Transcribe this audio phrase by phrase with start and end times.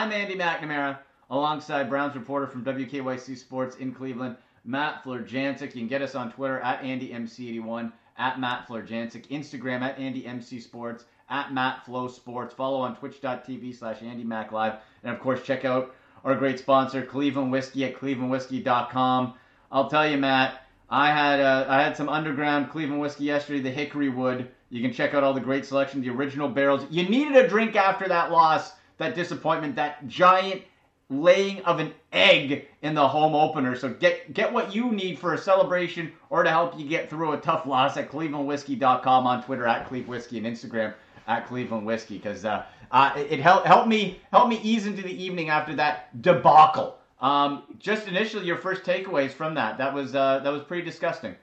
[0.00, 0.96] I'm Andy McNamara,
[1.28, 4.34] alongside Browns reporter from WKYC Sports in Cleveland,
[4.64, 5.74] Matt Florjancic.
[5.74, 11.52] You can get us on Twitter at AndyMC81, at Matt Florjancic, Instagram at AndyMCSports, at
[11.52, 12.54] Matt Flow Sports.
[12.54, 14.78] Follow on twitch.tv slash AndyMacLive.
[15.04, 15.94] And of course, check out
[16.24, 19.34] our great sponsor, Cleveland Whiskey at clevelandwhiskey.com.
[19.70, 23.70] I'll tell you, Matt, I had uh, I had some underground Cleveland whiskey yesterday, the
[23.70, 24.48] Hickory Wood.
[24.70, 26.86] You can check out all the great selection, the original barrels.
[26.88, 30.62] You needed a drink after that loss, that disappointment, that giant
[31.08, 33.74] laying of an egg in the home opener.
[33.74, 37.32] So get get what you need for a celebration or to help you get through
[37.32, 40.94] a tough loss at clevelandwhiskey.com on Twitter at Cleve and Instagram
[41.26, 45.02] at Cleveland Whiskey because uh, uh, it, it helped help me help me ease into
[45.02, 46.96] the evening after that debacle.
[47.20, 51.34] Um, just initially, your first takeaways from that that was uh, that was pretty disgusting.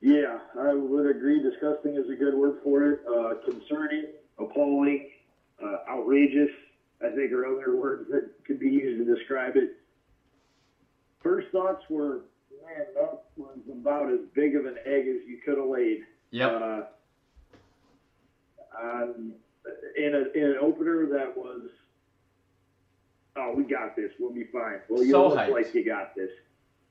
[0.00, 1.40] Yeah, I would agree.
[1.42, 3.00] Disgusting is a good word for it.
[3.06, 4.06] Uh, concerning,
[4.38, 5.08] appalling,
[5.62, 6.50] uh, outrageous,
[7.00, 9.76] I think are other words that could be used to describe it.
[11.22, 12.22] First thoughts were,
[12.64, 16.00] man, that was about as big of an egg as you could have laid.
[16.30, 16.50] Yep.
[16.50, 16.80] Uh,
[18.80, 19.32] um,
[19.96, 21.62] in, a, in an opener that was,
[23.36, 24.10] oh, we got this.
[24.18, 24.80] We'll be fine.
[24.88, 25.52] Well, you So look hyped.
[25.52, 26.30] like you got this.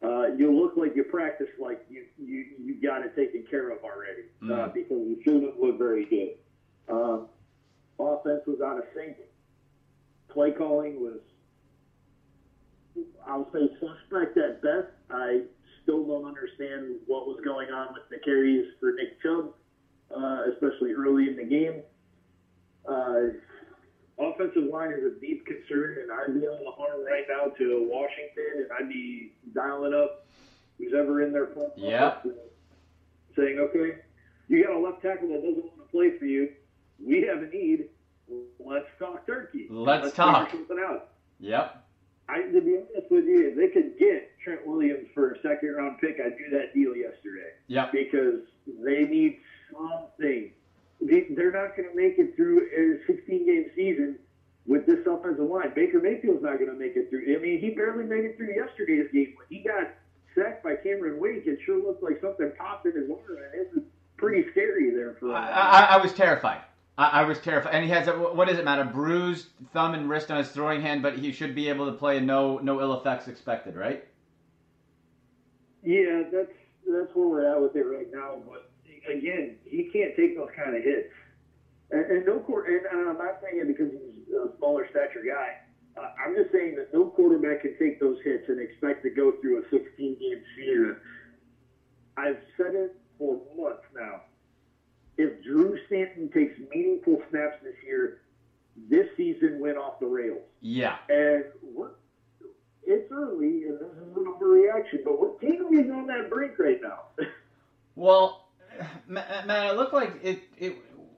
[0.03, 3.79] Uh, you look like you practiced like you, you, you got it taken care of
[3.83, 4.73] already uh, Mm.
[4.73, 6.35] because you shouldn't look very good.
[6.87, 7.27] Um,
[7.99, 9.17] offense was out of sync.
[10.29, 11.19] Play calling was,
[13.27, 14.87] I'll say, suspect at best.
[15.09, 15.41] I
[15.83, 19.53] still don't understand what was going on with the carries for Nick Chubb,
[20.15, 21.81] uh, especially early in the game.
[24.19, 27.87] Offensive line is a deep concern, and I'd be on the horn right now to
[27.89, 30.25] Washington, and I'd be dialing up
[30.79, 32.17] who's ever in their front Yeah.
[33.35, 33.99] saying, okay,
[34.47, 36.49] you got a left tackle that doesn't want to play for you.
[36.99, 37.89] We have a need.
[38.59, 39.67] Let's talk turkey.
[39.69, 40.49] Let's figure talk.
[40.51, 41.09] something out.
[41.39, 41.83] Yep.
[42.29, 45.75] I, to be honest with you, if they could get Trent Williams for a second
[45.75, 47.89] round pick, I'd do that deal yesterday Yeah.
[47.91, 48.41] because
[48.83, 49.39] they need
[49.71, 50.51] something.
[51.01, 54.19] They- They're not going to make it through a 16 game season
[54.65, 55.71] with this offensive line.
[55.75, 57.35] Baker Mayfield's not going to make it through.
[57.35, 59.33] I mean, he barely made it through yesterday's game.
[59.37, 59.91] When he got
[60.35, 63.69] sacked by Cameron Wake, it sure looked like something popped in his arm, and it
[63.73, 63.83] was
[64.17, 65.51] pretty scary there for a I, while.
[65.53, 66.61] I, I was terrified.
[66.97, 68.83] I, I was terrified, and he has a what does it, matter?
[68.83, 72.17] Bruised thumb and wrist on his throwing hand, but he should be able to play.
[72.17, 74.03] and No, no ill effects expected, right?
[75.83, 76.51] Yeah, that's
[76.87, 78.37] that's where we're at with it right now.
[78.49, 78.66] But
[79.09, 81.13] again, he can't take those kind of hits.
[81.91, 85.23] And, and no court, and, and I'm not saying it because he's a smaller stature
[85.25, 85.57] guy.
[85.97, 89.33] Uh, I'm just saying that no quarterback can take those hits and expect to go
[89.41, 90.97] through a 16 game season.
[92.17, 94.21] I've said it for months now.
[95.17, 98.19] If Drew Stanton takes meaningful snaps this year,
[98.89, 100.43] this season went off the rails.
[100.61, 100.97] Yeah.
[101.09, 101.91] And we're,
[102.85, 107.05] it's early, and this is an overreaction, but we're teetering on that brink right now.
[107.97, 108.36] Well,
[109.07, 110.75] Ma- uh, Matt, it looked like it it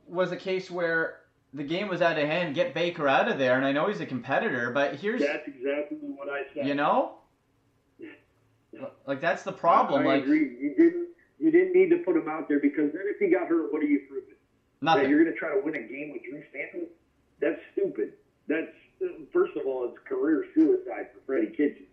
[0.07, 1.19] was a case where
[1.53, 2.55] the game was out of hand.
[2.55, 5.97] Get Baker out of there, and I know he's a competitor, but here's That's exactly
[6.01, 6.67] what I said.
[6.67, 7.15] you know,
[9.05, 10.03] like that's the problem.
[10.03, 10.57] I like agree.
[10.59, 11.07] You didn't.
[11.39, 13.81] You didn't need to put him out there because then if he got hurt, what
[13.81, 14.35] are you proving?
[14.81, 15.09] That nothing.
[15.09, 16.87] you're going to try to win a game with Drew Stanton?
[17.39, 18.11] That's stupid.
[18.47, 18.67] That's
[19.31, 21.87] first of all, it's career suicide for Freddie Kitchens,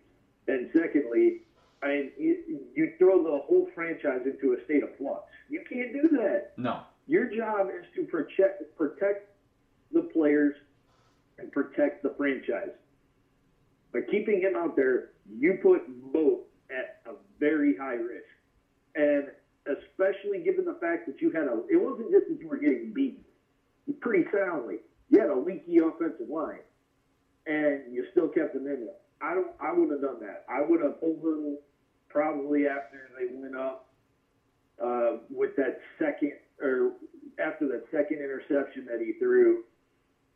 [0.49, 1.43] and secondly,
[1.81, 5.23] I mean, you, you throw the whole franchise into a state of flux.
[5.49, 6.53] You can't do that.
[6.57, 6.81] No.
[7.07, 9.29] Your job is to protect protect
[9.93, 10.55] the players
[11.37, 12.71] and protect the franchise.
[13.93, 16.39] By keeping him out there, you put both
[16.69, 18.25] at a very high risk.
[18.95, 19.27] And
[19.67, 22.93] especially given the fact that you had a it wasn't just that you were getting
[22.93, 23.23] beaten
[24.01, 24.77] pretty soundly.
[25.09, 26.59] You had a leaky offensive line.
[27.45, 28.99] And you still kept him in there.
[29.21, 30.45] I don't I would have done that.
[30.49, 31.57] I would have pulled him
[32.09, 33.87] probably after they went up
[34.83, 36.91] uh, with that second or
[37.39, 39.63] after that second interception that he threw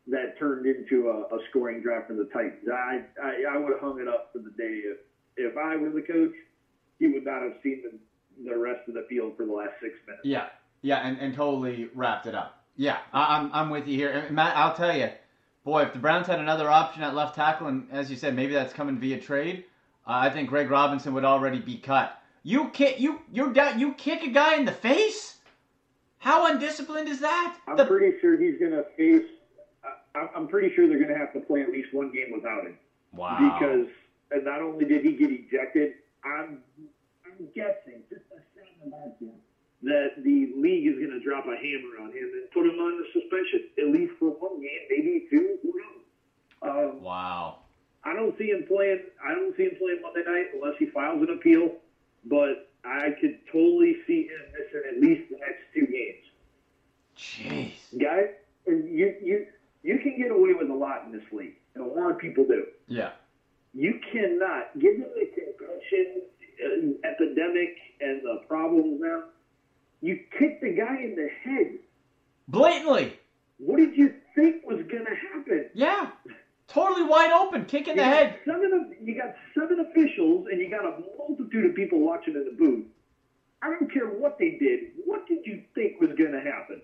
[0.07, 2.67] that turned into a, a scoring drive for the Titans.
[2.71, 4.97] I, I, I would have hung it up for the day if,
[5.37, 6.33] if I were the coach.
[6.99, 7.97] He would not have seen the,
[8.45, 10.25] the rest of the field for the last six minutes.
[10.25, 10.47] Yeah.
[10.81, 12.63] Yeah, and, and totally wrapped it up.
[12.75, 14.55] Yeah, I, I'm I'm with you here, and Matt.
[14.57, 15.09] I'll tell you,
[15.63, 18.53] boy, if the Browns had another option at left tackle, and as you said, maybe
[18.53, 19.65] that's coming via trade,
[20.07, 22.17] uh, I think Greg Robinson would already be cut.
[22.43, 25.37] You kick you you you kick a guy in the face.
[26.17, 27.57] How undisciplined is that?
[27.67, 29.27] I'm The- pretty sure he's going to face.
[30.15, 32.63] I- I'm- pretty sure they're going to have to play at least one game without
[32.65, 32.77] him
[33.13, 33.37] wow.
[33.59, 33.87] because
[34.31, 35.93] and not only did he get ejected,
[36.23, 36.63] I'm
[37.55, 39.17] guessing just a about
[39.83, 43.01] that the league is going to drop a hammer on him and put him on
[43.01, 45.57] the suspension, at least for one game, maybe two.
[45.63, 46.93] Who knows?
[46.93, 47.57] Um, Wow.
[48.03, 49.01] I don't see him playing.
[49.23, 51.73] I don't see him playing Monday night unless he files an appeal.
[52.25, 56.25] But I could totally see him missing at least the next two games.
[57.17, 57.99] Jeez.
[57.99, 58.29] Guys,
[58.65, 59.45] and you you
[59.83, 62.45] you can get away with a lot in this league, and a lot of people
[62.45, 62.65] do.
[62.87, 63.11] Yeah.
[63.73, 66.40] You cannot, given the concussion uh,
[67.03, 69.23] epidemic and the problems now,
[70.01, 71.77] you kicked the guy in the head.
[72.47, 73.13] Blatantly.
[73.57, 75.65] What did you think was going to happen?
[75.73, 76.07] Yeah.
[76.67, 78.35] Totally wide open, kick in the You got head.
[78.45, 82.45] Seven of, you got seven officials, and you got a multitude of people watching in
[82.45, 82.85] the booth.
[83.61, 84.79] I don't care what they did.
[85.05, 86.81] What did you think was going to happen?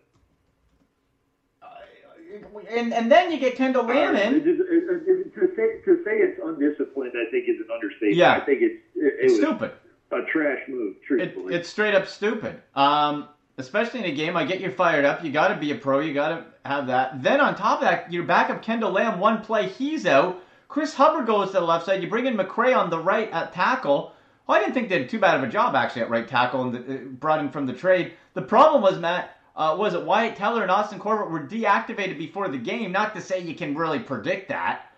[2.69, 4.35] And and then you get Kendall Lamm Uh, in.
[4.35, 4.63] it is- it-
[5.07, 8.15] it- to say to say it's undisciplined, I think is an understatement.
[8.17, 8.33] Yeah.
[8.35, 9.71] I think it's it, it was Stupid.
[10.11, 10.95] a trash move.
[11.11, 12.61] It, it's straight up stupid.
[12.75, 15.23] Um, especially in a game, I get you fired up.
[15.23, 15.99] You got to be a pro.
[15.99, 17.21] You got to have that.
[17.23, 20.41] Then on top of that, your backup Kendall Lamm, one play, he's out.
[20.67, 22.01] Chris Hubbard goes to the left side.
[22.03, 24.13] You bring in McCray on the right at tackle.
[24.47, 26.61] Well, I didn't think they did too bad of a job actually at right tackle
[26.63, 28.13] and uh, brought him from the trade.
[28.33, 29.36] The problem was Matt.
[29.57, 32.91] Uh, was it Wyatt Teller and Austin Corbett were deactivated before the game?
[32.91, 34.91] Not to say you can really predict that,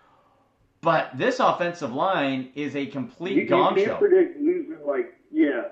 [0.82, 3.96] but this offensive line is a complete you, you can't show.
[3.96, 4.76] predict losing.
[4.86, 5.62] Like yeah,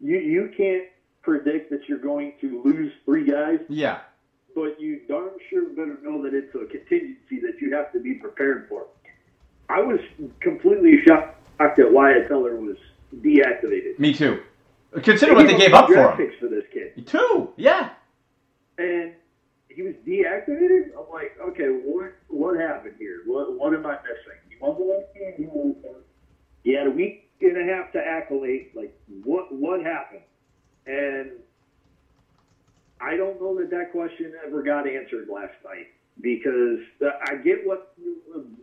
[0.00, 0.88] you you can't
[1.22, 4.00] predict that you're going to lose three guys, yeah,
[4.56, 8.14] but you darn sure better know that it's a contingency that you have to be
[8.14, 8.86] prepared for.
[9.68, 10.00] I was
[10.40, 12.76] completely shocked that Wyatt Teller was
[13.14, 14.00] deactivated.
[14.00, 14.42] me too.
[15.02, 16.32] Consider what they gave up for him.
[16.40, 16.48] for.
[17.06, 17.90] Two, yeah.
[18.78, 19.12] and
[19.68, 20.90] he was deactivated.
[20.98, 23.22] I'm like, okay, what what happened here?
[23.26, 24.40] What what am I missing?
[24.48, 24.80] He wasn't
[25.52, 25.94] on the.
[26.64, 28.72] He had a week and a half to acclimate.
[28.74, 30.22] Like, what what happened?
[30.86, 31.32] And
[33.00, 35.88] I don't know that that question ever got answered last night
[36.20, 37.94] because I get what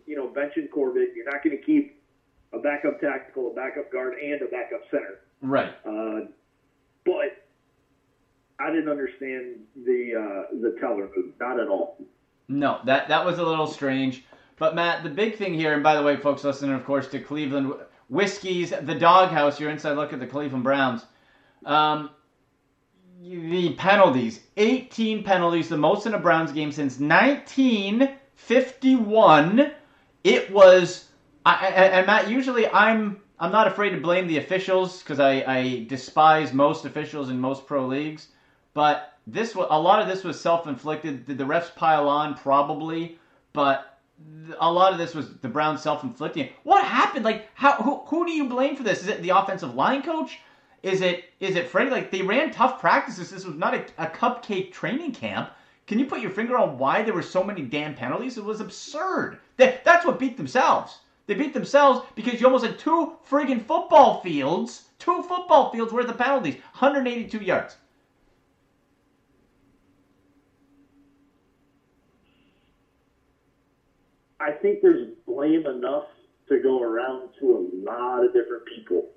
[0.06, 1.10] you know, benching Corbett.
[1.16, 2.02] You're not going to keep
[2.54, 5.20] a backup tactical, a backup guard, and a backup center.
[5.42, 5.74] Right.
[5.86, 6.28] Uh,
[7.06, 7.43] but
[8.60, 11.98] I didn't understand the uh, the teller move, not at all.
[12.48, 14.24] No, that that was a little strange.
[14.58, 17.20] But Matt, the big thing here, and by the way, folks listening, of course, to
[17.20, 17.74] Cleveland
[18.10, 21.04] Whiskey's the Dawg House, your inside look at the Cleveland Browns.
[21.66, 22.12] Um,
[23.22, 29.72] the penalties, 18 penalties, the most in a Browns game since 1951.
[30.24, 31.08] It was,
[31.46, 35.86] I, and Matt, usually I'm I'm not afraid to blame the officials because I, I
[35.90, 38.28] despise most officials in most pro leagues.
[38.74, 41.26] But this a lot of this was self-inflicted.
[41.26, 42.36] Did the refs pile on?
[42.36, 43.20] Probably,
[43.54, 44.00] but
[44.60, 46.50] a lot of this was the Browns self-inflicting.
[46.64, 47.26] What happened?
[47.26, 49.02] Like, how who, who do you blame for this?
[49.02, 50.40] Is it the offensive line coach?
[50.82, 51.92] Is it is it Freddie?
[51.92, 53.30] Like they ran tough practices.
[53.30, 55.52] This was not a, a cupcake training camp.
[55.86, 58.38] Can you put your finger on why there were so many damn penalties?
[58.38, 59.40] It was absurd.
[59.58, 61.00] That, that's what beat themselves.
[61.28, 66.10] They beat themselves because you almost had two friggin' football fields, two football fields worth
[66.10, 67.78] of penalties, 182 yards.
[74.44, 76.04] I think there's blame enough
[76.50, 79.08] to go around to a lot of different people.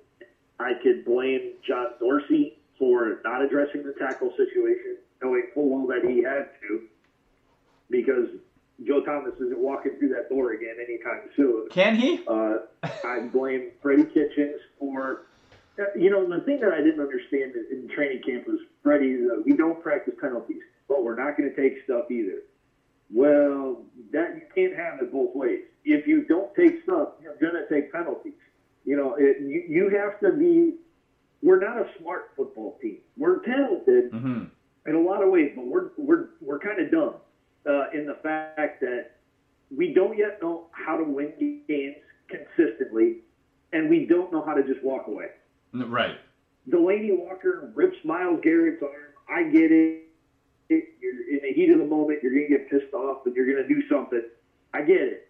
[0.57, 6.09] I could blame John Dorsey for not addressing the tackle situation, knowing full well that
[6.09, 6.81] he had to,
[7.89, 8.27] because
[8.85, 11.67] Joe Thomas isn't walking through that door again anytime soon.
[11.69, 12.21] Can he?
[12.25, 12.59] Uh,
[13.03, 15.23] I blame Freddie Kitchens for,
[15.95, 19.41] you know, the thing that I didn't understand in, in training camp was Freddie, uh,
[19.45, 22.43] we don't practice penalties, but we're not going to take stuff either.
[23.11, 25.61] Well, that you can't have it both ways.
[25.85, 28.33] If you don't take stuff, you're going to take penalties.
[28.85, 30.75] You know, it, you, you have to be.
[31.41, 32.97] We're not a smart football team.
[33.17, 34.43] We're talented Mm-hmm.
[34.87, 37.13] in a lot of ways, but we're we're we're kind of dumb
[37.69, 39.11] uh, in the fact that
[39.75, 41.33] we don't yet know how to win
[41.67, 41.95] games
[42.29, 43.17] consistently,
[43.73, 45.27] and we don't know how to just walk away.
[45.73, 46.17] Right.
[46.69, 48.91] Delanie Walker rips Myles Garrett's arm.
[49.29, 50.06] I get it.
[50.69, 50.85] It.
[51.01, 52.19] You're in the heat of the moment.
[52.21, 54.21] You're going to get pissed off, and you're going to do something.
[54.73, 55.21] I get it,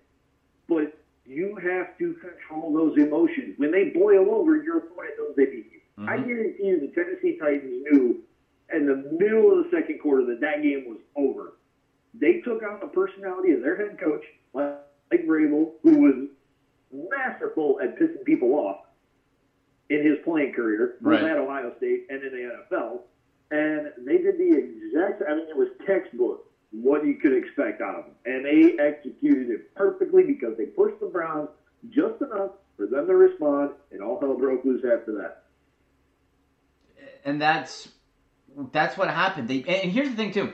[0.68, 0.90] but
[1.26, 3.54] you have to control those emotions.
[3.58, 5.80] When they boil over, your opponent knows they beat you.
[6.00, 6.26] I Mhm.
[6.28, 8.16] guarantee you, the Tennessee Titans knew
[8.74, 11.54] in the middle of the second quarter that that game was over.
[12.14, 14.76] They took on the personality of their head coach, Mike
[15.12, 16.16] Vrabel, who was
[16.92, 18.78] masterful at pissing people off
[19.90, 21.24] in his playing career, both Right.
[21.32, 23.04] at Ohio State and in the NFL.
[23.52, 25.24] And they did the exact.
[25.30, 29.50] I mean, it was textbook what you could expect out of them, and they executed
[29.50, 31.50] it perfectly because they pushed the Browns
[31.90, 35.44] just enough for them to respond, and all hell broke loose after that.
[37.28, 37.90] and that's
[38.72, 39.48] that's what happened.
[39.48, 40.54] They and here's the thing too.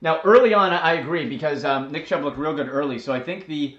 [0.00, 3.20] Now early on, I agree because um, Nick Chubb looked real good early, so I
[3.20, 3.76] think the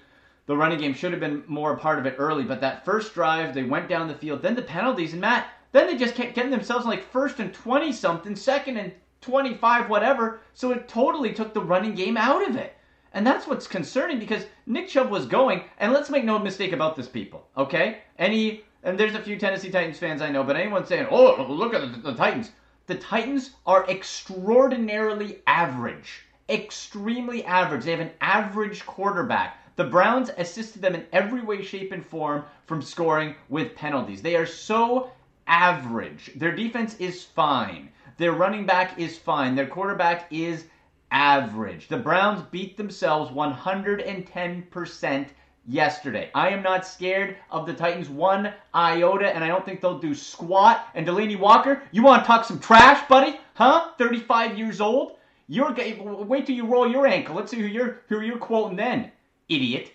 [0.48, 2.44] the running game should have been more a part of it early.
[2.44, 5.88] But that first drive, they went down the field, then the penalties, and Matt, then
[5.88, 10.42] they just kept getting themselves like first and twenty something, second and twenty five, whatever.
[10.54, 12.75] So it totally took the running game out of it.
[13.13, 16.96] And that's what's concerning because Nick Chubb was going, and let's make no mistake about
[16.96, 18.00] this, people, okay?
[18.18, 21.74] Any, and there's a few Tennessee Titans fans I know, but anyone saying, oh, look
[21.74, 22.51] at the, the Titans.
[22.88, 26.22] The Titans are extraordinarily average.
[26.50, 27.84] Extremely average.
[27.84, 29.58] They have an average quarterback.
[29.75, 34.22] The Browns assisted them in every way, shape, and form from scoring with penalties.
[34.22, 35.12] They are so
[35.48, 36.31] average.
[36.36, 37.89] Their defense is fine.
[38.17, 39.55] Their running back is fine.
[39.55, 40.65] Their quarterback is
[41.12, 41.88] average.
[41.88, 45.27] The Browns beat themselves 110%
[45.67, 46.29] yesterday.
[46.33, 50.15] I am not scared of the Titans one iota, and I don't think they'll do
[50.15, 50.88] squat.
[50.95, 53.39] And Delanie Walker, you want to talk some trash, buddy?
[53.55, 53.91] Huh?
[53.98, 55.17] 35 years old?
[55.48, 57.36] You're wait till you roll your ankle.
[57.36, 59.12] Let's see who you're who you're quoting then,
[59.50, 59.91] idiot.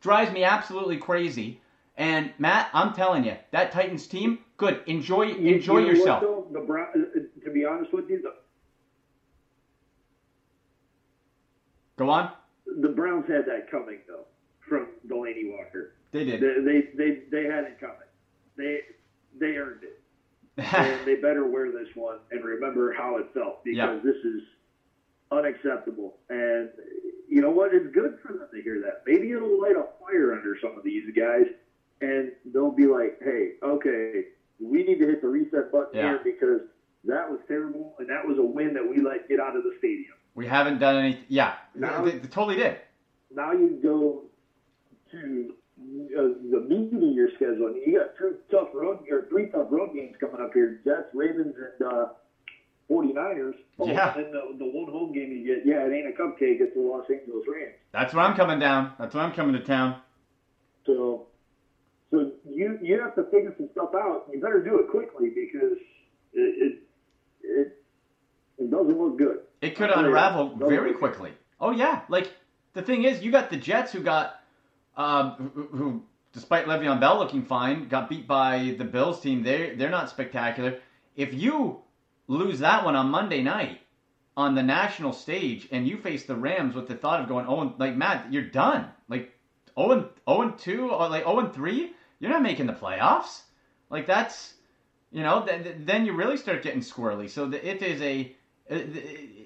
[0.00, 1.60] Drives me absolutely crazy.
[1.96, 4.82] And Matt, I'm telling you, that Titans team, good.
[4.86, 6.22] Enjoy enjoy you know yourself.
[6.22, 6.60] What, though?
[6.60, 8.34] the Brown, uh, uh, to be honest with you, the,
[11.96, 12.30] Go on.
[12.80, 14.24] The Browns had that coming though
[14.68, 15.94] from Delanie Walker.
[16.12, 16.40] They did.
[16.40, 17.96] They they they, they had it coming.
[18.56, 18.80] They
[19.38, 20.02] they earned it.
[20.74, 23.98] and they better wear this one and remember how it felt because Yeah.
[24.02, 24.42] this is
[25.30, 26.16] unacceptable.
[26.30, 26.70] And
[27.28, 27.74] you know what?
[27.74, 29.02] It's good for them to hear that.
[29.06, 31.44] Maybe it'll light a fire under some of these guys,
[32.00, 34.24] and they'll be like, "Hey, okay,
[34.60, 36.08] we need to hit the reset button Yeah.
[36.08, 36.60] here because
[37.04, 39.72] that was terrible, and that was a win that we let get out of the
[39.78, 41.20] stadium." We haven't done any.
[41.28, 42.04] Yeah, No.
[42.04, 42.78] they, they totally did.
[43.34, 44.22] now you go
[45.12, 45.54] to
[46.18, 49.68] uh, the meat of your schedule, and you got two tough road or three tough
[49.70, 52.06] road games coming up here: Jets, Ravens, and uh,
[52.90, 53.54] 49ers.
[53.78, 54.14] Oh, Yeah.
[54.16, 56.60] And the, the one home game you get, yeah, it ain't a cupcake.
[56.60, 57.74] It's the Los Angeles Rams.
[57.92, 58.92] That's where I'm coming down.
[58.98, 60.00] That's where I'm coming to town.
[60.86, 61.26] So,
[62.10, 64.26] so you you have to figure some stuff out.
[64.32, 65.78] You better do it quickly because
[66.32, 66.78] it it
[67.42, 67.82] it,
[68.58, 69.38] it doesn't look good.
[69.60, 71.32] It could unravel very quickly.
[71.60, 72.32] Oh yeah, like
[72.74, 74.40] the thing is, you got the Jets who got,
[74.96, 79.42] um, who, who despite Le'Veon Bell looking fine, got beat by the Bills team.
[79.42, 80.78] They they're not spectacular.
[81.16, 81.80] If you
[82.28, 83.80] lose that one on Monday night
[84.36, 87.62] on the national stage and you face the Rams with the thought of going oh
[87.62, 88.90] and- like Matt, you're done.
[89.08, 89.32] Like
[89.76, 93.42] oh and oh and two or like oh and three, you're not making the playoffs.
[93.90, 94.54] Like that's
[95.12, 97.28] you know th- th- then you really start getting squirrely.
[97.30, 98.34] So the, it is a
[98.68, 98.96] it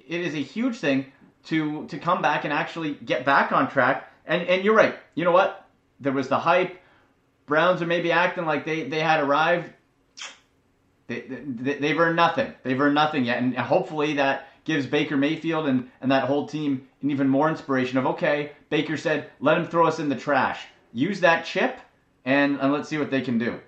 [0.08, 1.06] it is a huge thing
[1.44, 4.10] to to come back and actually get back on track.
[4.26, 4.96] And and you're right.
[5.14, 5.66] You know what?
[6.00, 6.78] There was the hype.
[7.46, 9.70] Browns are maybe acting like they they had arrived.
[11.08, 12.54] They, they they've earned nothing.
[12.62, 16.86] They've earned nothing yet, and hopefully that gives Baker Mayfield and and that whole team
[17.02, 18.52] an even more inspiration of okay.
[18.68, 20.66] Baker said, "Let him throw us in the trash.
[20.92, 21.80] Use that chip,
[22.24, 23.60] and and let's see what they can do."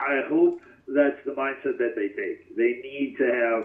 [0.00, 2.56] I hope that's the mindset that they take.
[2.56, 3.62] They need to have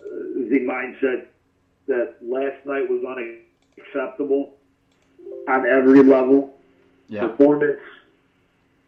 [0.00, 0.04] uh,
[0.48, 1.26] the mindset
[1.88, 4.54] that last night was unacceptable
[5.48, 6.54] on every level
[7.08, 7.80] Yeah, performance,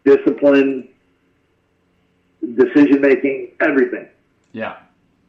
[0.05, 0.89] discipline,
[2.55, 4.07] decision making, everything.
[4.53, 4.77] yeah,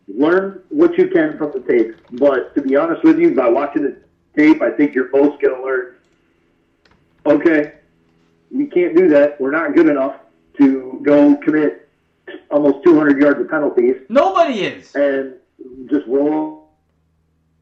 [0.07, 1.97] Learn what you can from the tape.
[2.13, 3.97] But to be honest with you, by watching the
[4.37, 5.95] tape, I think you're both going to learn
[7.27, 7.75] okay,
[8.51, 9.41] we can't do that.
[9.41, 10.17] We're not good enough
[10.59, 11.89] to go commit
[12.51, 14.95] almost 200 yards of penalties nobody is.
[14.95, 15.35] and
[15.91, 16.71] just roll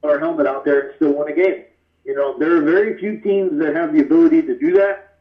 [0.05, 1.65] our helmet out there and still win a game.
[2.05, 5.19] You know, there are very few teams that have the ability to do that,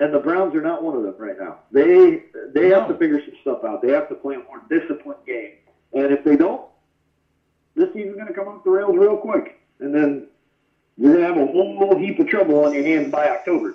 [0.00, 1.60] and the Browns are not one of them right now.
[1.72, 3.82] They they have to figure some stuff out.
[3.82, 5.52] They have to play a more disciplined game,
[5.94, 6.66] and if they don't,
[7.74, 10.26] this season's going to come off the rails real quick, and then
[10.96, 13.74] you're going to have a whole heap of trouble on your hands by October.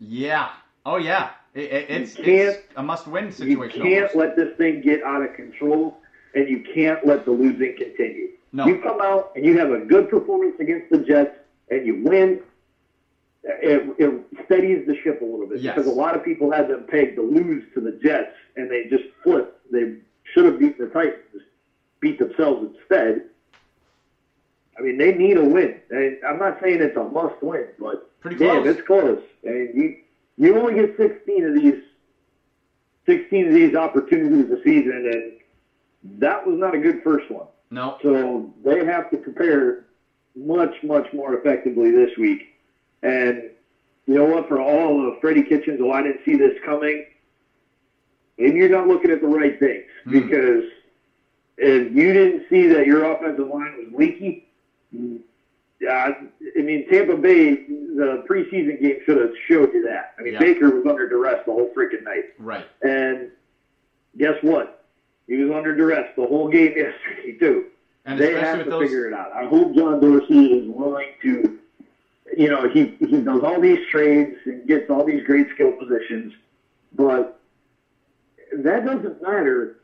[0.00, 0.50] Yeah.
[0.86, 1.30] Oh yeah.
[1.54, 3.80] It, it, it's it's a must-win situation.
[3.82, 4.16] You can't almost.
[4.16, 5.98] let this thing get out of control,
[6.34, 8.28] and you can't let the losing continue.
[8.52, 8.66] No.
[8.66, 11.36] You come out and you have a good performance against the Jets,
[11.70, 12.40] and you win.
[13.44, 15.74] It, it steadies the ship a little bit Yes.
[15.74, 18.84] because a lot of people had them pegged to lose to the Jets, and they
[18.88, 19.70] just flipped.
[19.72, 19.96] They
[20.32, 21.42] should have beaten the Titans,
[22.00, 23.22] beat themselves instead.
[24.78, 25.80] I mean, they need a win.
[25.90, 28.76] And I'm not saying it's a must win, but Pretty damn, close.
[28.76, 29.22] it's close.
[29.44, 29.96] And you
[30.38, 31.82] you only get 16 of these
[33.06, 37.46] 16 of these opportunities a season, and that was not a good first one.
[37.70, 37.98] No.
[38.02, 39.84] So they have to prepare
[40.36, 42.54] much, much more effectively this week.
[43.02, 43.50] And
[44.06, 44.48] you know what?
[44.48, 47.06] For all of Freddie Kitchens, oh, I didn't see this coming.
[48.38, 50.10] Maybe you're not looking at the right things Hmm.
[50.12, 50.64] because
[51.58, 54.48] if you didn't see that your offensive line was leaky,
[55.80, 56.10] yeah,
[56.56, 60.12] I mean Tampa Bay, the preseason game should have showed you that.
[60.18, 60.38] I mean Yeah.
[60.40, 62.66] Baker was under duress the whole freaking night, Right.
[62.82, 63.30] and
[64.16, 64.84] guess what?
[65.26, 67.64] He was under duress the whole game yesterday too
[68.04, 68.82] And they have to those.
[68.82, 69.32] figure it out.
[69.32, 71.58] I hope John Dorsey is willing to,
[72.36, 76.32] you know, he he does all these trades and gets all these great skill positions,
[76.94, 77.38] but
[78.52, 79.76] that doesn't matter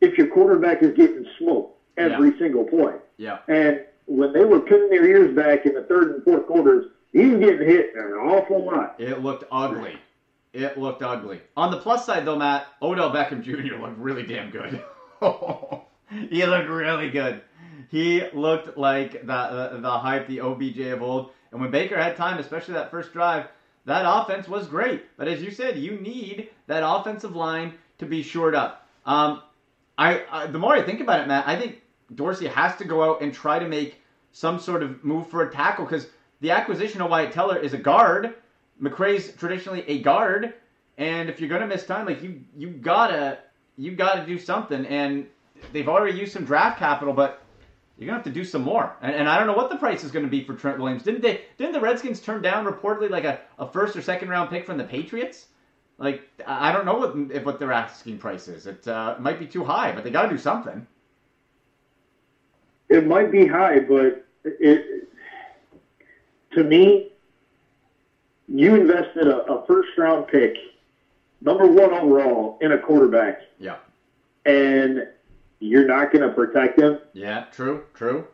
[0.00, 2.94] if your quarterback is getting smoked every single play.
[3.16, 3.38] Yeah.
[3.48, 7.26] And when they were pinning their ears back in the third and fourth quarters, he
[7.26, 8.96] was getting hit an awful lot.
[8.98, 9.94] It looked ugly.
[10.52, 11.40] It looked ugly.
[11.56, 13.76] On the plus side, though, Matt, Odell Beckham Jr.
[13.80, 14.82] looked really damn good.
[16.30, 17.40] he looked really good.
[17.90, 21.30] He looked like the, the the hype, the OBJ of old.
[21.52, 23.46] And when Baker had time, especially that first drive,
[23.84, 25.04] that offense was great.
[25.16, 28.88] But as you said, you need that offensive line to be shored up.
[29.06, 29.42] Um,
[29.96, 31.82] I, I the more I think about it, Matt, I think
[32.14, 35.52] Dorsey has to go out and try to make some sort of move for a
[35.52, 36.08] tackle because
[36.40, 38.34] the acquisition of Wyatt Teller is a guard.
[38.82, 40.54] McCray's traditionally a guard,
[40.98, 43.38] and if you're gonna miss time, like you you gotta
[43.76, 44.84] you gotta do something.
[44.86, 45.26] And
[45.72, 47.42] they've already used some draft capital, but
[47.96, 48.96] you're gonna have to do some more.
[49.00, 51.04] And, and I don't know what the price is gonna be for Trent Williams.
[51.04, 51.42] Didn't they?
[51.56, 54.76] Didn't the Redskins turn down reportedly like a, a first or second round pick from
[54.76, 55.46] the Patriots?
[55.98, 58.66] Like I don't know what what their asking price is.
[58.66, 60.86] It uh, might be too high, but they gotta do something.
[62.94, 65.08] It might be high, but it
[66.52, 67.10] to me,
[68.46, 70.54] you invested a, a first round pick,
[71.40, 73.76] number one overall, in a quarterback, Yeah.
[74.46, 75.08] and
[75.58, 77.00] you're not going to protect him.
[77.12, 77.46] Yeah.
[77.50, 77.84] True.
[77.94, 78.28] True.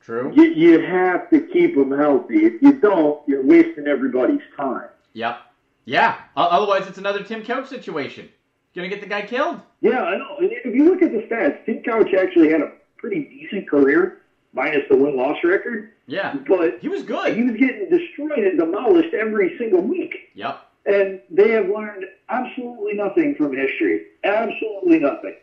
[0.00, 0.32] True.
[0.34, 2.46] You, you have to keep him healthy.
[2.46, 4.88] If you don't, you're wasting everybody's time.
[5.12, 5.38] Yep.
[5.84, 6.16] Yeah.
[6.36, 8.28] Otherwise, it's another Tim Couch situation.
[8.74, 9.60] Gonna get the guy killed.
[9.80, 10.36] Yeah, I know.
[10.38, 12.72] And if you look at the stats, Tim Couch actually had a
[13.06, 14.18] pretty decent career,
[14.52, 16.34] minus the win loss record, Yeah.
[16.48, 17.36] but He was good.
[17.36, 20.30] he was getting destroyed and demolished every single week.
[20.34, 20.58] Yep.
[20.86, 24.06] And they have learned absolutely nothing from history.
[24.24, 25.36] Absolutely nothing.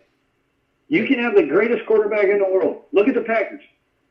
[0.89, 2.83] You can have the greatest quarterback in the world.
[2.91, 3.61] Look at the Packers.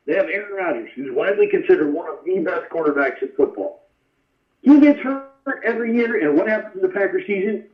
[0.06, 3.84] They have Aaron Rodgers, who's widely considered one of the best quarterbacks in football.
[4.62, 5.30] He gets hurt
[5.64, 7.66] every year, and what happens in the Packers season?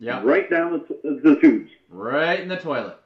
[0.00, 0.24] Yep.
[0.24, 1.70] Right down the, the tubes.
[1.90, 2.96] Right in the toilet.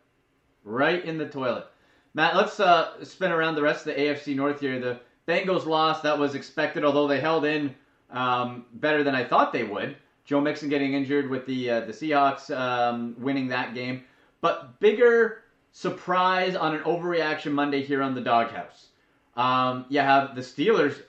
[0.64, 1.66] Right in the toilet.
[2.14, 4.78] Matt, let's uh, spin around the rest of the AFC North here.
[4.80, 6.02] The Bengals lost.
[6.02, 7.74] That was expected, although they held in
[8.10, 9.96] um, better than I thought they would.
[10.24, 14.04] Joe Mixon getting injured with the uh, the Seahawks um, winning that game.
[14.40, 18.88] But bigger surprise on an overreaction Monday here on the Dawg House.
[19.36, 21.00] Um, you have the Steelers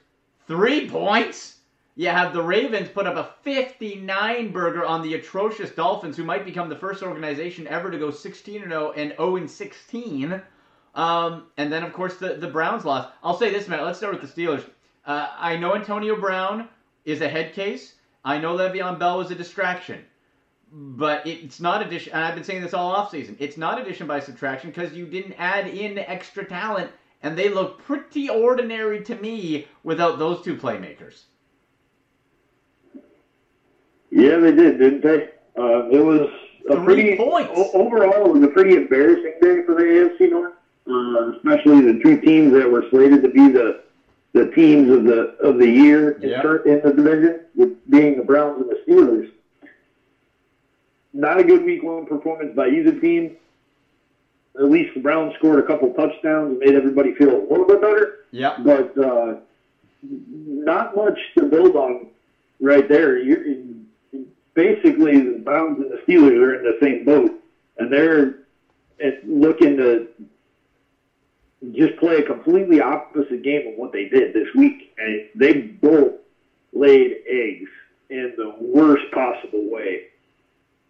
[0.47, 1.57] three points.
[1.95, 6.45] You have the Ravens put up a 59 burger on the atrocious Dolphins, who might
[6.45, 10.41] become the first organization ever to go 16 0 and 0 16.
[10.99, 13.09] Um, and then, of course, the, the Browns lost.
[13.23, 13.83] I'll say this, Matt.
[13.83, 14.65] Let's start with the Steelers.
[15.05, 16.67] Uh, I know Antonio Brown
[17.05, 17.93] is a head case.
[18.25, 20.03] I know Le'Veon Bell was a distraction.
[20.73, 22.11] But it's not addition.
[22.13, 23.37] And I've been saying this all offseason.
[23.39, 26.91] It's not addition by subtraction because you didn't add in extra talent,
[27.23, 31.21] and they look pretty ordinary to me without those two playmakers.
[34.11, 35.29] Yeah, they did, didn't they?
[35.57, 36.29] Uh, it was
[36.69, 37.51] a Three pretty points.
[37.55, 38.25] o- overall.
[38.27, 40.53] It was a pretty embarrassing day for the AFC North,
[40.89, 43.81] uh, especially the two teams that were slated to be the
[44.33, 46.41] the teams of the of the year in, Yeah.
[46.41, 49.29] tur- in the division, with being the Browns and the Steelers.
[51.13, 53.35] Not a good week one performance by either team.
[54.57, 57.81] At least the Browns scored a couple touchdowns and made everybody feel a little bit
[57.81, 58.57] better Yep.
[58.63, 59.35] but uh,
[60.03, 62.07] not much to build on
[62.59, 63.17] right there.
[63.17, 63.43] You're,
[64.53, 67.31] basically, the Browns and the Steelers are in the same boat,
[67.79, 68.35] and they're
[69.25, 70.07] looking to
[71.73, 74.93] just play a completely opposite game of what they did this week.
[74.97, 76.13] And they both
[76.73, 77.69] laid eggs
[78.09, 80.03] in the worst possible way.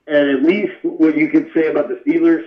[0.07, 2.45] And at least what you could say about the Steelers,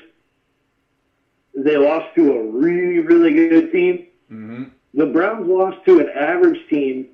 [1.54, 4.62] they lost to a really, really good team Mm-hmm.
[4.94, 7.06] the Browns lost to an average team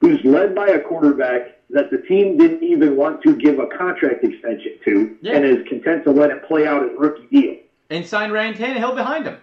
[0.00, 4.24] who's led by a quarterback that the team didn't even want to give a contract
[4.24, 5.34] extension to Yeah.
[5.36, 7.56] and is content to let him play out his rookie deal.
[7.90, 9.36] And sign Ryan Tannehill behind him.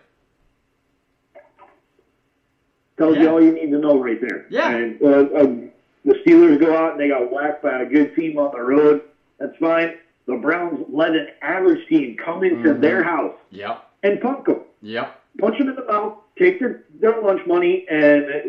[3.00, 3.22] Tells Yeah.
[3.24, 4.46] you all you need to know right there.
[4.50, 4.70] Yeah.
[4.76, 5.70] And uh, um,
[6.06, 9.02] the Steelers go out and they got whacked by a good team on the road.
[9.40, 9.96] That's fine.
[10.28, 12.82] The Browns let an average team come into Mhm.
[12.82, 13.82] their house Yep.
[14.04, 14.60] and punk them.
[14.82, 15.16] Yep.
[15.40, 18.40] punch them in the mouth, take their, their lunch money, and uh,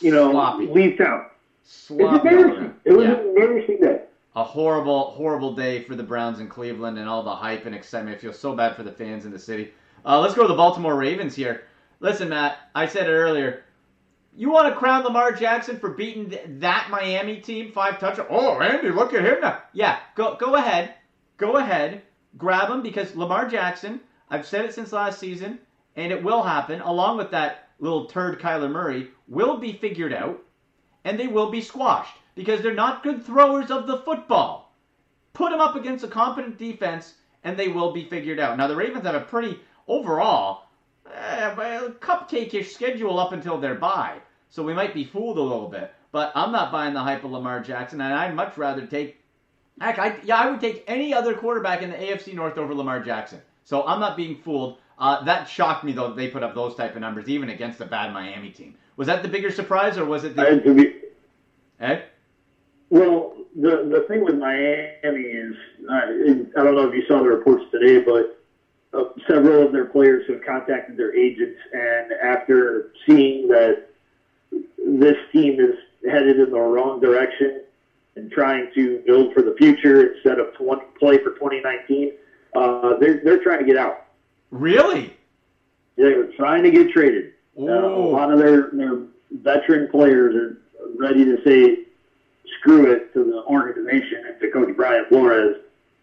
[0.00, 0.66] you know Sloppy.
[0.68, 1.24] leave town.
[1.64, 2.28] Sloppy.
[2.28, 2.72] embarrassing.
[2.84, 3.14] It was Yeah.
[3.16, 4.00] an embarrassing day.
[4.36, 8.16] a horrible, horrible day for the Browns in Cleveland and all the hype and excitement.
[8.16, 9.72] I feel so bad for the fans in the city.
[10.06, 11.62] Uh, let's go to the Baltimore Ravens here.
[12.00, 13.64] Listen, Matt, I said it earlier.
[14.36, 18.28] You want to crown Lamar Jackson for beating th- that Miami team five touchdowns?
[18.30, 19.62] Oh, Andy, look at him now.
[19.72, 20.94] Yeah, go go ahead,
[21.36, 22.02] go ahead,
[22.36, 24.00] grab him because Lamar Jackson.
[24.30, 25.58] I've said it since last season,
[25.96, 26.80] and it will happen.
[26.82, 30.42] Along with that little turd Kyler Murray, will be figured out
[31.04, 34.76] and they will be squashed because they're not good throwers of the football.
[35.32, 38.58] Put them up against a competent defense, and they will be figured out.
[38.58, 40.67] Now the Ravens have a pretty overall
[41.56, 44.18] well, cupcake-ish schedule up until their bye,
[44.50, 45.92] so we might be fooled a little bit.
[46.10, 49.20] But I'm not buying the hype of Lamar Jackson, and I'd much rather take.
[49.80, 53.00] Heck, I, yeah, I would take any other quarterback in the AFC North over Lamar
[53.00, 53.40] Jackson.
[53.64, 54.78] So I'm not being fooled.
[54.98, 56.12] Uh, that shocked me though.
[56.12, 58.74] They put up those type of numbers, even against a bad Miami team.
[58.96, 60.42] Was that the bigger surprise, or was it the?
[60.42, 60.54] I,
[61.80, 62.00] Eh?
[62.90, 65.54] Well, the the thing with Miami is,
[65.88, 68.37] uh, I don't know if you saw the reports today, but
[68.92, 73.88] uh, several of their players have contacted their agents, and after seeing that
[74.50, 75.74] this team is
[76.10, 77.62] headed in the wrong direction
[78.16, 82.12] and trying to build for the future instead of 20, play for 2019,
[82.54, 84.06] uh, they're they're trying to get out.
[84.50, 85.14] Really?
[85.96, 87.32] They're trying to get traded.
[87.58, 89.00] Uh, a lot of their their
[89.32, 90.56] veteran players are
[90.96, 91.84] ready to say
[92.58, 95.56] screw it to the organization and to Coach Brian Flores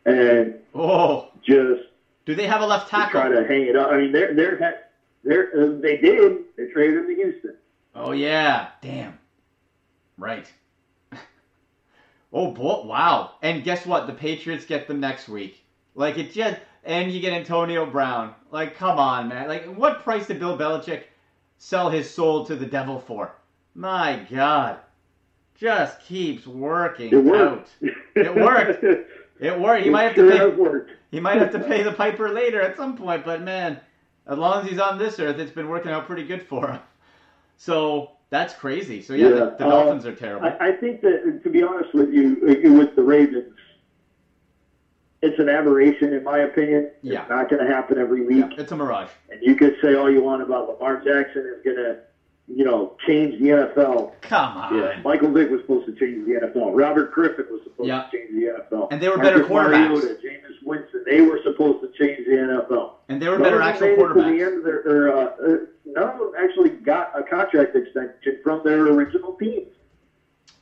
[0.06, 1.30] and oh.
[1.44, 1.82] just
[2.26, 3.22] Do they have a left tackle?
[3.22, 3.92] try to hang it up.
[3.92, 4.82] I mean, they're they're
[5.24, 7.56] they're uh, they did they traded him to Houston.
[7.94, 8.70] Oh yeah.
[8.82, 9.18] Damn.
[10.18, 10.52] Right.
[12.34, 12.84] oh boy!
[12.86, 13.36] Wow.
[13.42, 14.08] And guess what?
[14.08, 15.64] The Patriots get them next week.
[15.94, 18.34] Like it just, and you get Antonio Brown.
[18.52, 19.48] Like, come on, man.
[19.48, 21.04] Like, what price did Bill Belichick
[21.58, 23.34] sell his soul to the devil for?
[23.76, 24.78] My God.
[25.58, 27.70] Just keeps working It worked.
[27.84, 27.90] out.
[28.16, 28.84] It worked.
[29.38, 29.82] It worked.
[29.84, 30.38] He It might have to pay.
[30.38, 30.92] has worked.
[31.16, 33.80] He might have to pay the piper later at some point, but man,
[34.28, 36.82] as long as he's on this earth, it's been working out pretty good for him.
[37.56, 39.02] So that's crazy.
[39.02, 40.46] So yeah, Yeah, the, the uh, Dolphins are terrible.
[40.60, 42.38] I, I think that, to be honest with you,
[42.78, 43.54] with the Ravens,
[45.22, 46.92] it's an aberration in my opinion.
[47.02, 47.22] Yeah.
[47.22, 48.52] It's not going to happen every week.
[48.52, 49.08] yeah, it's a mirage.
[49.30, 52.00] And you could say all you want about Lamar Jackson is going to,
[52.48, 54.12] you know, change the NFL.
[54.22, 54.76] Come on.
[54.78, 56.72] Yeah, Michael Vick was supposed to change the NFL.
[56.76, 58.04] Robert Griffin was supposed Yeah.
[58.04, 58.88] to change the NFL.
[58.92, 59.88] And they were better quarterbacks.
[59.90, 62.92] Mariota, Jameis Winston, they were supposed to change the NFL.
[63.10, 64.48] And they were better them actual to the quarterbacks.
[64.48, 68.62] end of their, or, uh, uh, none of them actually got a contract extension from
[68.64, 69.72] their original teams.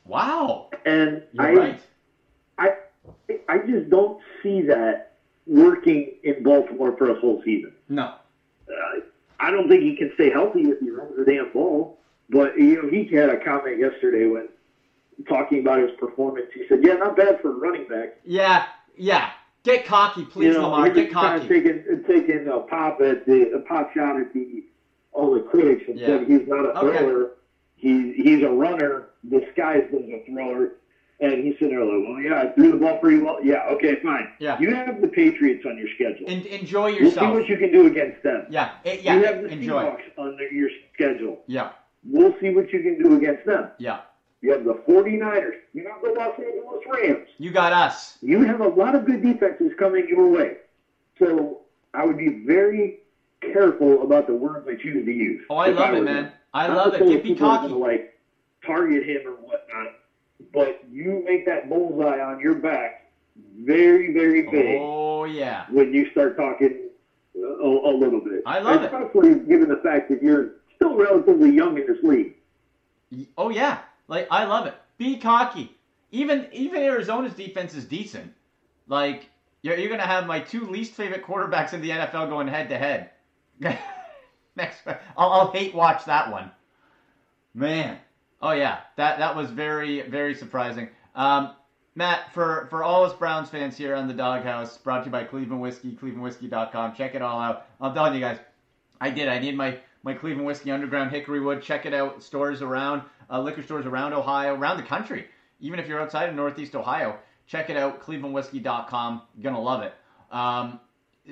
[0.06, 0.70] Wow.
[0.84, 1.80] And You're I, right.
[2.58, 2.68] I,
[3.48, 5.12] I just don't see that
[5.46, 7.72] working in Baltimore for a full season.
[7.88, 8.14] No.
[8.68, 9.00] Uh,
[9.44, 11.90] I don't think he can stay healthy if he runs the damn ball.
[12.30, 14.48] But you know, he had a comment yesterday when
[15.28, 16.46] talking about his performance.
[16.54, 18.62] He said, "Yeah, not bad for a running back." Yeah.
[18.96, 19.28] Yeah.
[19.62, 20.88] Get cocky, please, you know, Lamar.
[20.88, 21.42] Get kind cocky.
[21.44, 24.64] of taking taking a pop at the a pop shot at the
[25.12, 26.06] all the critics and Yeah.
[26.06, 26.98] said he's not a Okay.
[26.98, 27.30] thrower.
[27.76, 30.70] He's he's a runner disguised as a thrower.
[31.20, 33.42] And he's sitting there oh, like, well, yeah, I threw the ball pretty well.
[33.42, 34.32] Yeah, okay, fine.
[34.40, 34.58] Yeah.
[34.58, 36.28] You have the Patriots on your schedule.
[36.28, 37.30] En- enjoy yourself.
[37.30, 38.46] We'll see what you can do against them.
[38.50, 38.72] Yeah.
[38.84, 39.84] Eh, it, You have the Enjoy.
[39.84, 41.42] Seahawks on the- your schedule.
[41.46, 41.70] Yeah.
[42.04, 43.68] We'll see what you can do against them.
[43.78, 44.00] Yeah.
[44.42, 45.54] You have the 49ers.
[45.72, 47.28] You have the Los Angeles Rams.
[47.38, 48.18] You got us.
[48.20, 50.56] You have a lot of good defenses coming your way.
[51.18, 51.60] So
[51.94, 52.98] I would be very
[53.40, 55.42] careful about the words I choose to use.
[55.48, 56.24] Oh, I love it, man.
[56.24, 56.32] him.
[56.52, 57.06] I love it.
[57.06, 57.72] Get be cocky.
[57.72, 58.18] like
[58.66, 59.94] target him or whatnot,
[60.52, 63.00] but you make that bullseye on your back
[63.58, 65.64] very, very big Oh yeah.
[65.68, 66.88] when you start talking
[67.36, 68.42] a, a little bit.
[68.46, 68.92] I love it.
[68.92, 72.32] Especially given the fact that you're still relatively young in this league.
[73.36, 73.78] Oh yeah,
[74.08, 74.74] like I love it.
[74.98, 75.72] Be cocky.
[76.10, 78.32] Even even Arizona's defense is decent.
[78.86, 79.28] Like
[79.62, 82.78] you're, you're gonna have my two least favorite quarterbacks in the NFL going head to
[82.78, 83.10] head.
[84.56, 84.82] Next,
[85.16, 86.50] I'll, I'll hate watch that one.
[87.54, 87.98] Man,
[88.44, 90.90] oh yeah, that that was very very surprising.
[91.16, 91.54] Um,
[91.96, 95.12] Matt, for for all us Browns fans here on the Dawg House, brought to you
[95.12, 96.94] by Cleveland Whiskey, ClevelandWhiskey.com.
[96.94, 97.66] Check it all out.
[97.80, 98.38] I'm telling you guys,
[99.00, 99.28] I did.
[99.28, 101.62] I need my my Cleveland Whiskey Underground Hickory Wood.
[101.62, 102.22] Check it out.
[102.22, 105.26] Stores around, uh, liquor stores around Ohio, around the country.
[105.60, 108.02] Even if you're outside of Northeast Ohio, check it out.
[108.02, 109.22] ClevelandWhiskey.com.
[109.34, 109.94] You're gonna love it.
[110.30, 110.80] Um,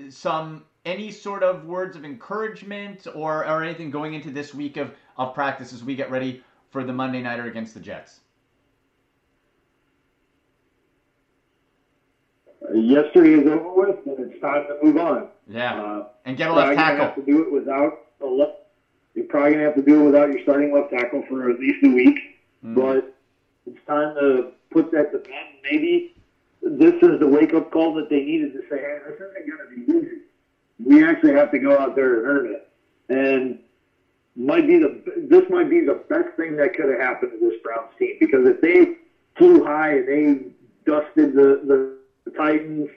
[0.09, 4.92] some any sort of words of encouragement or or anything going into this week of
[5.18, 8.20] of practice as we get ready for the Monday nighter against the Jets.
[12.74, 15.28] Yesterday is over with, and it's time to move on.
[15.46, 17.22] Yeah, Uh, and get a left gonna have tackle.
[17.24, 18.52] to do it without a left.
[19.14, 21.85] You're probably gonna have to do it without your starting left tackle for at least
[21.85, 22.18] a week.
[22.64, 22.74] Mm.
[22.74, 23.08] But
[23.64, 25.46] It's time to put that to bed.
[25.70, 26.16] Maybe
[26.62, 29.76] this is the wake up call that they needed to say, hey, this isn't to
[29.76, 30.18] be easy.
[30.85, 32.68] We actually have to go out there and earn it.
[33.08, 33.61] And
[34.34, 34.90] might be the
[35.28, 38.46] this might be the best thing that could have happened to this Browns team because
[38.46, 38.86] if they
[39.36, 40.34] flew high and they
[40.84, 41.90] dusted the, the,
[42.24, 42.88] the Titans,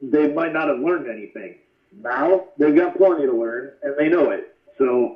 [0.00, 1.56] they might not have learned anything.
[2.02, 4.46] Now they've got plenty to learn and they know it.
[4.78, 5.12] So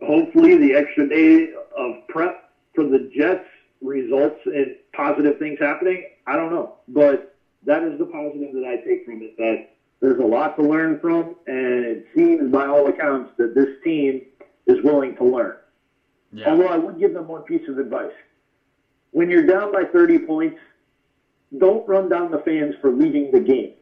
[0.00, 2.36] hopefully the extra day of prep
[2.74, 3.42] for the Jets
[3.80, 6.04] results in positive things happening.
[6.26, 7.22] I don't know, but
[7.66, 9.36] that is the positive that I take from it.
[9.36, 9.58] That
[10.00, 14.22] there's a lot to learn from, and it seems by all accounts that this team
[14.66, 15.56] is willing to learn.
[16.32, 16.50] Yeah.
[16.50, 18.12] Although I would give them one piece of advice:
[19.12, 20.58] when you're down by 30 points,
[21.56, 23.72] don't run down the fans for leaving the game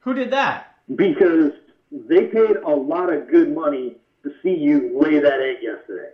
[0.00, 0.76] Who did that?
[0.94, 1.50] because
[1.90, 6.10] they paid a lot of good money to see you lay that egg yesterday.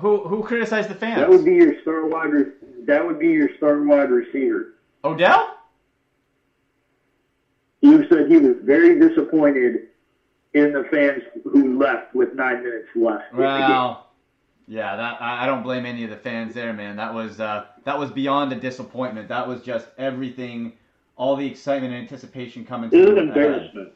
[0.00, 1.20] Who who criticized the fans?
[1.20, 2.32] That would be your star wide.
[2.32, 2.52] Re-
[2.86, 4.74] that would be your star wide receiver.
[5.04, 5.56] Odell?
[7.84, 9.88] You said he was very disappointed
[10.54, 13.24] in the fans who left with nine minutes left.
[13.30, 13.60] in the game.
[13.60, 14.06] Well,
[14.66, 16.96] yeah, that I, don't blame any of the fans there, man.
[16.96, 19.28] That was uh, that was beyond a disappointment.
[19.28, 20.72] That was just everything,
[21.16, 22.88] all the excitement and anticipation coming.
[22.90, 23.92] It was to an embarrassment.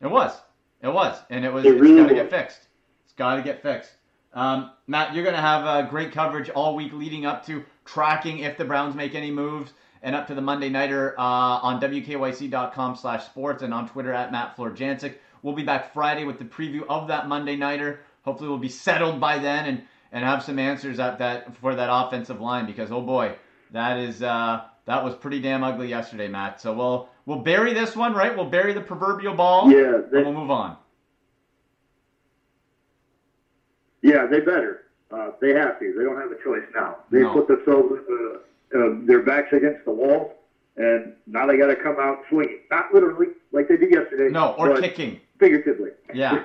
[0.00, 0.40] It was.
[0.80, 1.64] It was, and it was.
[1.64, 2.68] It it's really got to get fixed.
[3.04, 3.90] It's got to get fixed.
[4.34, 8.38] Um, Matt, you're going to have uh, great coverage all week leading up to tracking
[8.40, 13.62] if the Browns make any moves, and up to the Monday nighter uh, on wkyc.com/sports
[13.62, 15.16] and on Twitter at Matt Florjancic.
[15.42, 18.00] We'll be back Friday with the preview of that Monday nighter.
[18.22, 21.88] Hopefully, we'll be settled by then and and have some answers at that for that
[21.90, 23.34] offensive line because oh boy,
[23.72, 26.60] that is uh, that was pretty damn ugly yesterday, Matt.
[26.60, 28.34] So we'll we'll bury this one, right?
[28.34, 29.70] We'll bury the proverbial ball.
[29.70, 30.76] Yeah, and we'll move on.
[34.02, 34.84] Yeah, they better.
[35.10, 35.94] Uh, they have to.
[35.96, 36.96] They don't have a choice now.
[37.10, 37.32] They No.
[37.32, 40.34] put themselves, uh, uh, their backs against the wall,
[40.76, 42.60] and now they got to come out swinging.
[42.70, 44.30] Not literally like they did yesterday.
[44.30, 45.20] No, or kicking.
[45.38, 45.90] figuratively.
[46.14, 46.42] Yeah.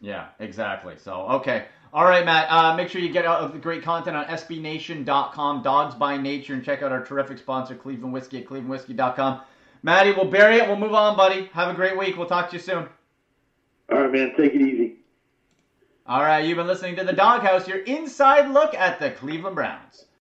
[0.00, 0.94] Yeah, exactly.
[0.98, 1.64] So, okay.
[1.94, 2.50] All right, Matt.
[2.50, 6.52] Uh, make sure you get out of the great content on sbnation.com, Dawgs by Nature,
[6.54, 9.40] and check out our terrific sponsor, Cleveland Whiskey at clevelandwhiskey.com.
[9.82, 10.66] Matty, we'll bury it.
[10.66, 11.48] We'll move on, buddy.
[11.54, 12.18] Have a great week.
[12.18, 12.86] We'll talk to you soon.
[13.90, 14.34] All right, man.
[14.36, 14.83] Take it easy.
[16.06, 19.56] All right, you've been listening to The Dawg House, your inside look at the Cleveland
[19.56, 20.04] Browns.